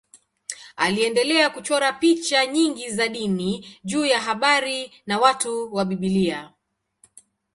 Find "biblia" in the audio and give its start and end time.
5.85-6.53